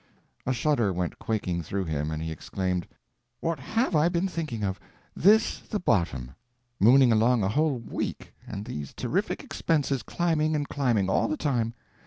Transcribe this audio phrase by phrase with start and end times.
[0.47, 2.87] A shudder went quaking through him, and he exclaimed:
[3.39, 4.79] "What have I been thinking of!
[5.15, 6.31] This the bottom!
[6.79, 11.75] Mooning along a whole week, and these terrific expenses climbing and climbing all the time!